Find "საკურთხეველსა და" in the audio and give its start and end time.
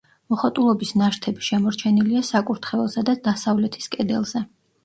2.31-3.15